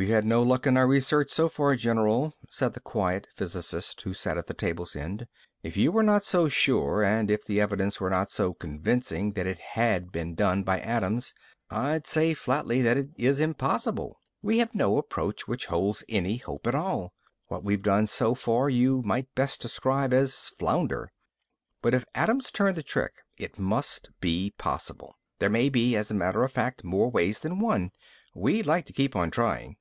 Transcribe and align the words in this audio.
"We've 0.00 0.10
had 0.10 0.24
no 0.24 0.44
luck 0.44 0.64
in 0.64 0.76
our 0.76 0.86
research 0.86 1.32
so 1.32 1.48
far, 1.48 1.74
General," 1.74 2.32
said 2.48 2.74
the 2.74 2.78
quiet 2.78 3.26
physicist 3.34 4.00
who 4.02 4.14
sat 4.14 4.38
at 4.38 4.46
the 4.46 4.54
table's 4.54 4.94
end. 4.94 5.26
"If 5.64 5.76
you 5.76 5.90
were 5.90 6.04
not 6.04 6.22
so 6.22 6.48
sure 6.48 7.02
and 7.02 7.28
if 7.32 7.44
the 7.44 7.60
evidence 7.60 8.00
were 8.00 8.08
not 8.08 8.30
so 8.30 8.54
convincing 8.54 9.32
that 9.32 9.48
it 9.48 9.58
had 9.58 10.12
been 10.12 10.36
done 10.36 10.62
by 10.62 10.78
Adams, 10.78 11.34
I'd 11.68 12.06
say 12.06 12.32
flatly 12.32 12.80
that 12.82 12.96
it 12.96 13.08
is 13.18 13.40
impossible. 13.40 14.20
We 14.40 14.58
have 14.58 14.72
no 14.72 14.98
approach 14.98 15.48
which 15.48 15.66
holds 15.66 16.04
any 16.08 16.36
hope 16.36 16.68
at 16.68 16.76
all. 16.76 17.12
What 17.48 17.64
we've 17.64 17.82
done 17.82 18.06
so 18.06 18.36
far, 18.36 18.70
you 18.70 19.02
might 19.02 19.34
best 19.34 19.60
describe 19.60 20.12
as 20.12 20.50
flounder. 20.60 21.10
But 21.82 21.92
if 21.92 22.04
Adams 22.14 22.52
turned 22.52 22.76
the 22.76 22.84
trick, 22.84 23.14
it 23.36 23.58
must 23.58 24.10
be 24.20 24.54
possible. 24.58 25.16
There 25.40 25.50
may 25.50 25.68
be, 25.68 25.96
as 25.96 26.08
a 26.08 26.14
matter 26.14 26.44
of 26.44 26.52
fact, 26.52 26.84
more 26.84 27.10
ways 27.10 27.40
than 27.40 27.58
one. 27.58 27.90
We'd 28.32 28.64
like 28.64 28.86
to 28.86 28.92
keep 28.92 29.16
on 29.16 29.32
trying." 29.32 29.74